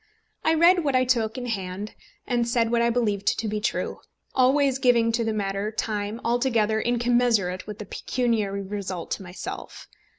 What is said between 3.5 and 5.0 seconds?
true, always